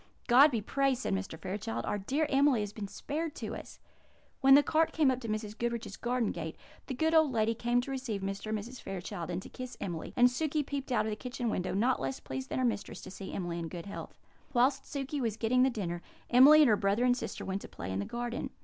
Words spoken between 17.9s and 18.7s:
in the garden.